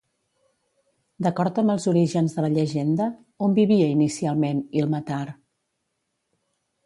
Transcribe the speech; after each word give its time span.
D'acord 1.25 1.59
amb 1.61 1.73
els 1.73 1.83
orígens 1.91 2.33
de 2.37 2.45
la 2.45 2.49
llegenda, 2.55 3.09
on 3.47 3.53
vivia, 3.59 3.91
inicialment, 3.97 4.63
Ilmatar? 4.81 5.23